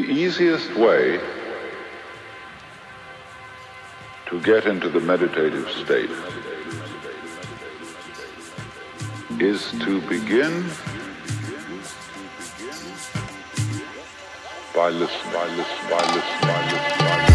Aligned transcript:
The 0.00 0.06
easiest 0.06 0.74
way 0.76 1.20
to 4.28 4.40
get 4.40 4.64
into 4.64 4.88
the 4.88 4.98
meditative 4.98 5.68
state 5.72 6.08
is 9.38 9.72
to 9.72 10.00
begin 10.08 10.64
by 14.74 14.88
listening, 14.88 15.32
by 15.34 15.48
listening, 15.48 15.90
by 15.90 16.14
listening, 16.14 16.40
by 16.40 16.72
listening. 16.72 17.29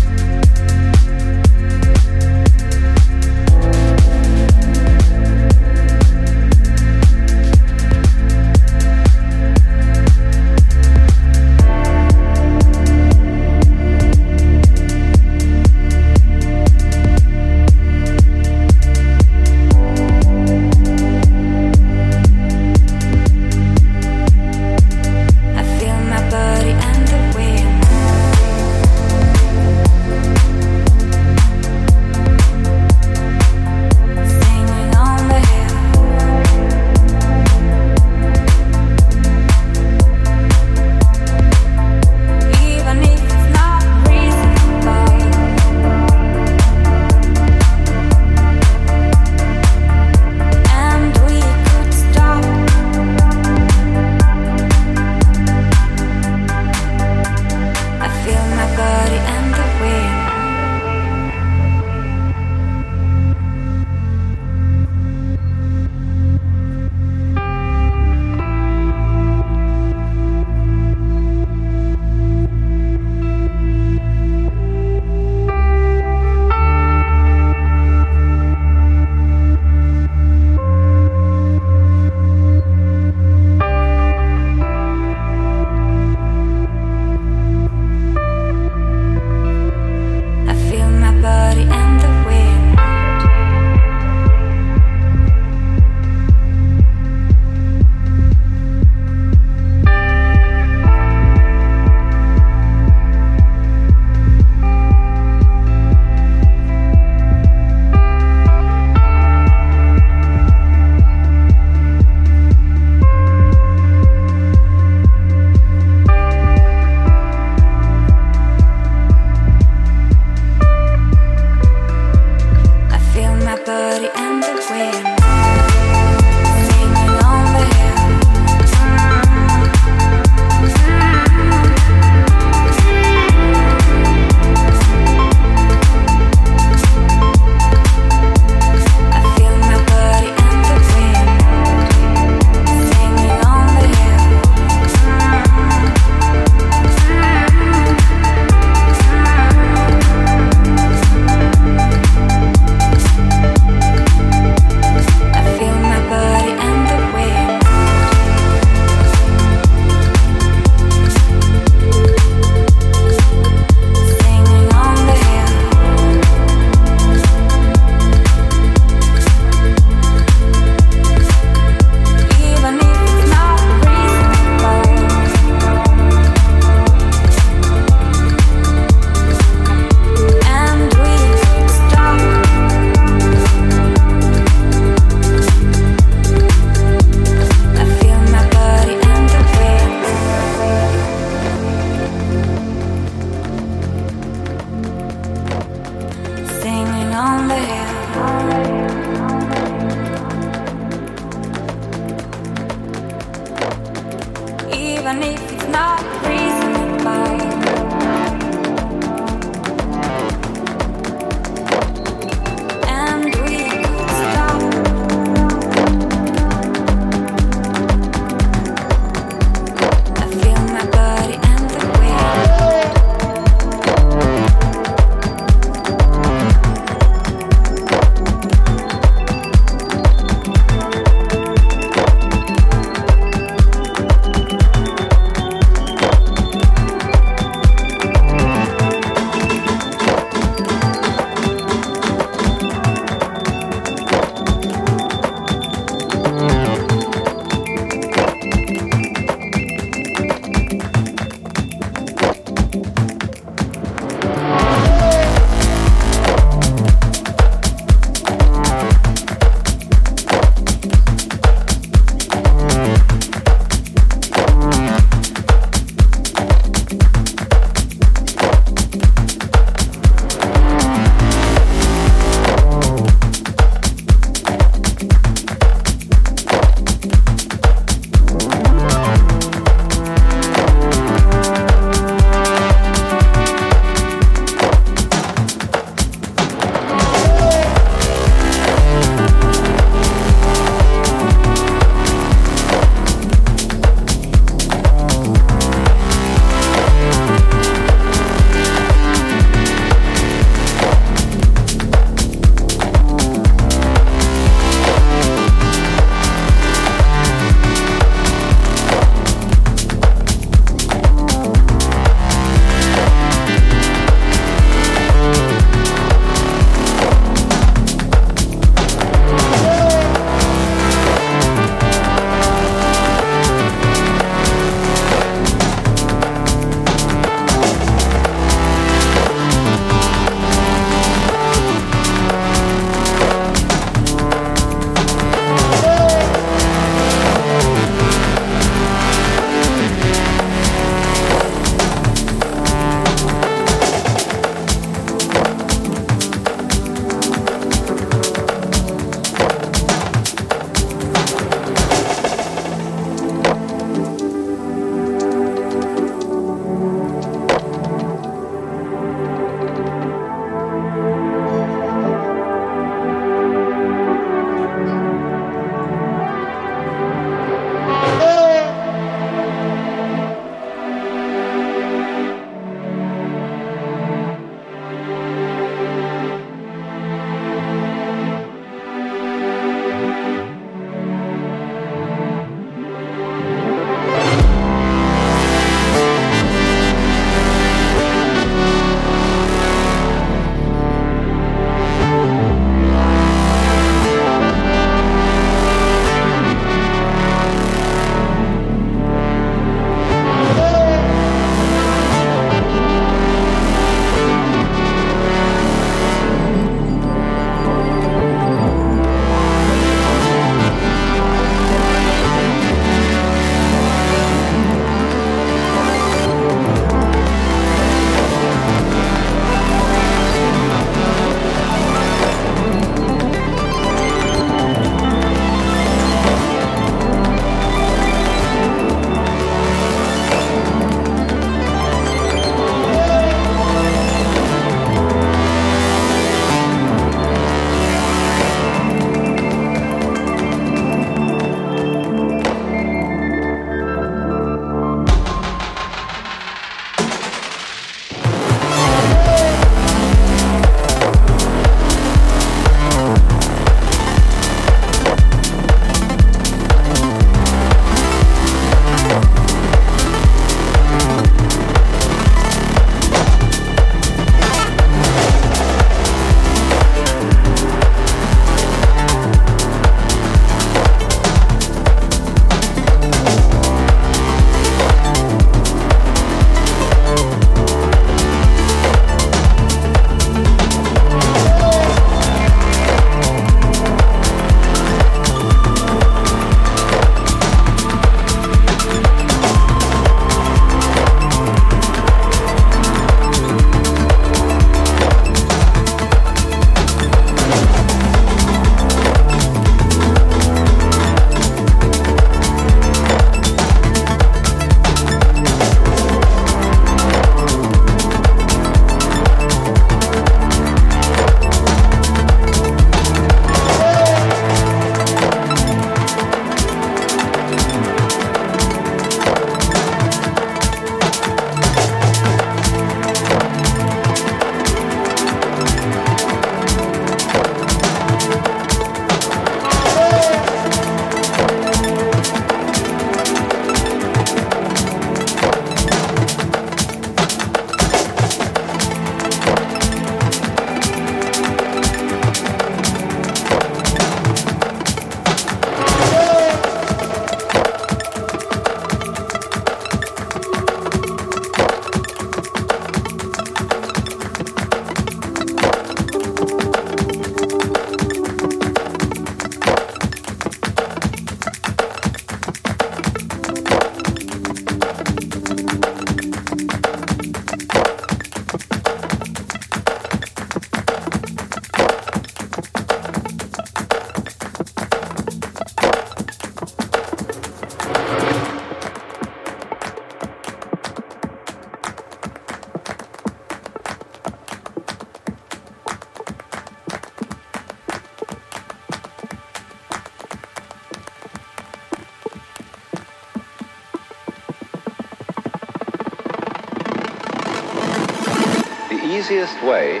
Easiest 599.26 599.60
way 599.64 600.00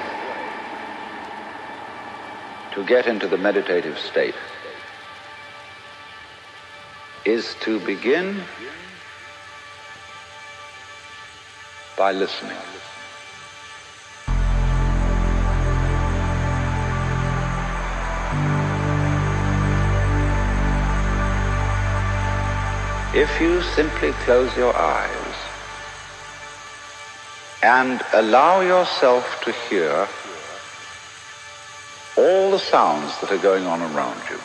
to 2.70 2.84
get 2.84 3.08
into 3.08 3.26
the 3.26 3.36
meditative 3.36 3.98
state 3.98 4.36
is 7.24 7.56
to 7.60 7.80
begin 7.80 8.40
by 11.98 12.12
listening. 12.12 12.56
If 23.12 23.40
you 23.40 23.60
simply 23.74 24.12
close 24.24 24.56
your 24.56 24.76
eyes 24.76 25.15
and 27.66 28.00
allow 28.12 28.60
yourself 28.60 29.40
to 29.42 29.50
hear 29.68 30.08
all 32.16 32.52
the 32.52 32.60
sounds 32.60 33.10
that 33.20 33.32
are 33.32 33.42
going 33.42 33.66
on 33.66 33.82
around 33.82 34.22
you. 34.30 34.38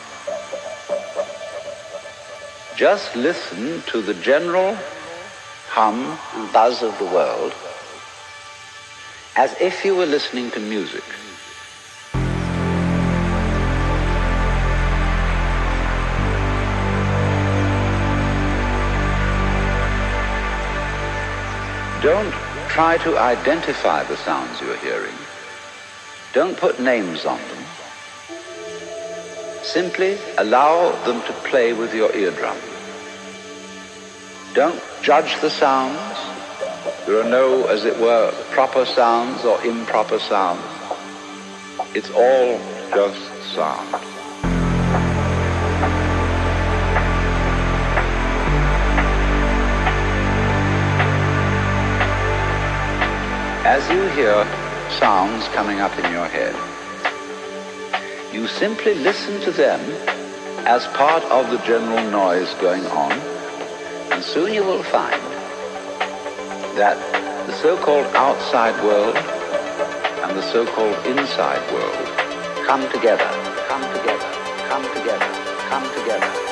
Just 2.76 3.14
listen 3.14 3.80
to 3.92 4.02
the 4.02 4.14
general 4.14 4.76
hum 5.68 6.18
and 6.34 6.52
buzz 6.52 6.82
of 6.82 6.98
the 6.98 7.04
world 7.04 7.54
as 9.36 9.54
if 9.60 9.84
you 9.84 9.94
were 9.94 10.10
listening 10.16 10.50
to 10.50 10.58
music. 10.58 11.04
Don't 22.02 22.41
try 22.72 22.96
to 22.96 23.18
identify 23.18 24.02
the 24.04 24.16
sounds 24.16 24.58
you're 24.62 24.78
hearing. 24.78 25.14
Don't 26.32 26.56
put 26.56 26.80
names 26.80 27.26
on 27.26 27.38
them. 27.38 27.64
Simply 29.62 30.16
allow 30.38 30.92
them 31.04 31.20
to 31.20 31.32
play 31.50 31.74
with 31.74 31.94
your 31.94 32.10
eardrum. 32.16 32.56
Don't 34.54 34.80
judge 35.02 35.38
the 35.42 35.50
sounds. 35.50 36.16
There 37.04 37.20
are 37.20 37.28
no, 37.28 37.66
as 37.66 37.84
it 37.84 37.98
were, 38.00 38.32
proper 38.52 38.86
sounds 38.86 39.44
or 39.44 39.62
improper 39.62 40.18
sounds. 40.18 40.64
It's 41.94 42.10
all 42.10 42.58
just 42.94 43.54
sound. 43.54 43.91
As 53.64 53.88
you 53.90 54.08
hear 54.08 54.44
sounds 54.98 55.46
coming 55.54 55.78
up 55.78 55.96
in 55.96 56.10
your 56.10 56.26
head, 56.26 56.52
you 58.34 58.48
simply 58.48 58.94
listen 58.96 59.40
to 59.42 59.52
them 59.52 59.78
as 60.66 60.84
part 60.88 61.22
of 61.30 61.48
the 61.48 61.58
general 61.58 62.02
noise 62.10 62.52
going 62.54 62.84
on, 62.86 63.12
and 64.10 64.24
soon 64.24 64.52
you 64.52 64.64
will 64.64 64.82
find 64.82 65.22
that 66.76 66.98
the 67.46 67.52
so-called 67.52 68.06
outside 68.16 68.74
world 68.82 69.16
and 69.16 70.36
the 70.36 70.42
so-called 70.42 71.06
inside 71.06 71.62
world 71.72 72.66
come 72.66 72.82
together, 72.90 73.30
come 73.68 73.82
together, 73.96 74.28
come 74.68 74.82
together, 74.92 75.30
come 75.70 75.84
together, 76.00 76.51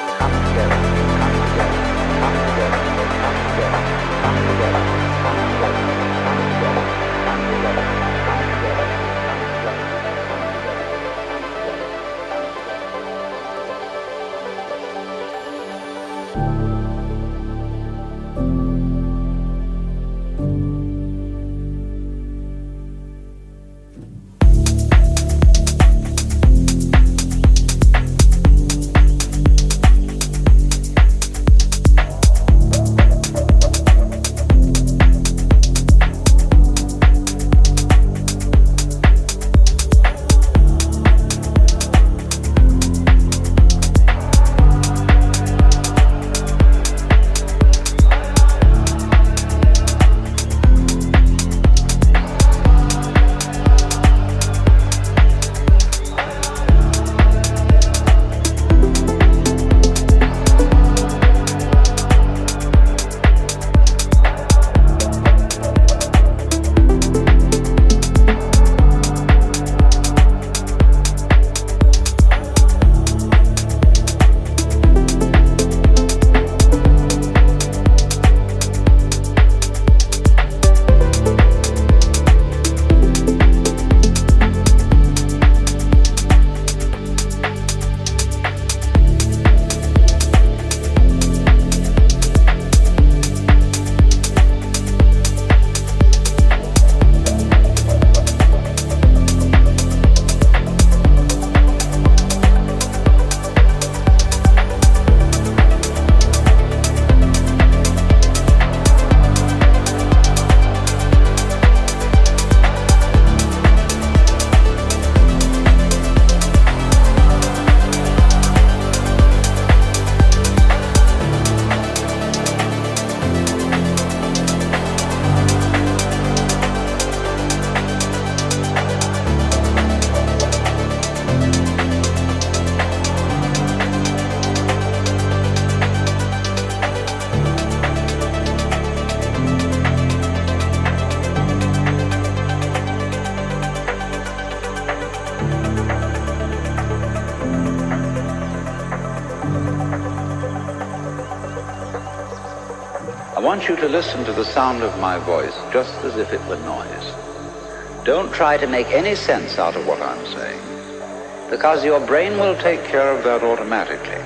you 153.71 153.77
to 153.77 153.89
listen 153.89 154.25
to 154.25 154.33
the 154.33 154.45
sound 154.45 154.83
of 154.83 154.99
my 154.99 155.17
voice 155.25 155.55
just 155.73 155.95
as 156.03 156.17
if 156.17 156.33
it 156.33 156.45
were 156.49 156.57
noise. 156.57 158.05
Don't 158.05 158.33
try 158.33 158.57
to 158.57 158.67
make 158.67 158.89
any 158.89 159.15
sense 159.15 159.59
out 159.59 159.77
of 159.77 159.87
what 159.87 160.03
I'm 160.03 160.27
saying, 160.27 161.49
because 161.49 161.85
your 161.85 162.05
brain 162.05 162.33
will 162.41 162.57
take 162.57 162.83
care 162.87 163.17
of 163.17 163.23
that 163.23 163.45
automatically. 163.45 164.25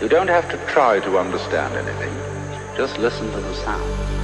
You 0.00 0.08
don't 0.08 0.28
have 0.28 0.48
to 0.50 0.72
try 0.72 1.00
to 1.00 1.18
understand 1.18 1.74
anything. 1.74 2.14
Just 2.76 2.96
listen 2.98 3.28
to 3.32 3.40
the 3.40 3.54
sound. 3.64 4.15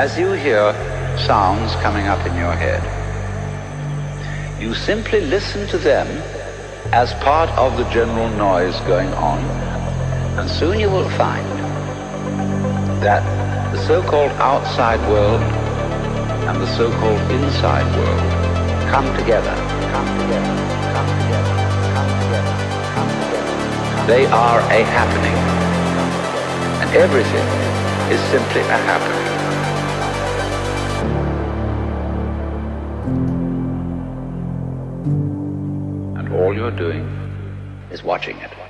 As 0.00 0.16
you 0.16 0.32
hear 0.32 0.72
sounds 1.26 1.74
coming 1.82 2.06
up 2.06 2.26
in 2.26 2.34
your 2.34 2.54
head. 2.54 2.80
You 4.58 4.72
simply 4.72 5.20
listen 5.20 5.66
to 5.68 5.76
them 5.76 6.06
as 6.94 7.12
part 7.22 7.50
of 7.50 7.76
the 7.76 7.84
general 7.90 8.30
noise 8.30 8.80
going 8.88 9.12
on, 9.12 9.40
and 10.38 10.48
soon 10.48 10.80
you 10.80 10.88
will 10.88 11.10
find 11.20 11.46
that 13.04 13.22
the 13.74 13.86
so-called 13.86 14.32
outside 14.40 15.00
world 15.10 15.42
and 16.48 16.56
the 16.62 16.76
so-called 16.78 17.20
inside 17.30 17.84
world 17.94 18.20
come 18.88 19.04
together, 19.18 19.54
come 19.92 20.08
together, 20.16 20.56
come 20.96 21.08
together, 21.20 21.52
come 21.76 22.08
together, 22.08 22.48
come 22.96 23.08
together. 23.20 24.06
They 24.06 24.24
are 24.32 24.60
a 24.60 24.80
happening, 24.96 25.38
and 26.80 26.88
everything 26.96 27.46
is 28.10 28.20
simply 28.32 28.62
a 28.62 28.80
happening. 28.88 29.29
Is 38.00 38.04
watching 38.04 38.36
it. 38.38 38.69